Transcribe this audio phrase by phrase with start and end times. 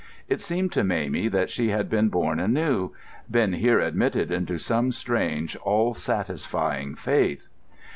[0.27, 2.91] It seemed to Mamie that she had been born anew,
[3.29, 7.47] been here admitted into some strange, all satisfying faith.